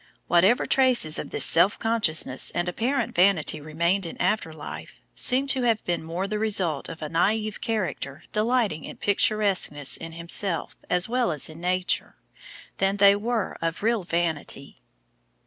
[0.27, 5.61] Whatever traces of this self consciousness and apparent vanity remained in after life, seem to
[5.61, 11.07] have been more the result of a naïve character delighting in picturesqueness in himself as
[11.07, 12.15] well as in Nature,
[12.79, 14.81] than they were of real vanity.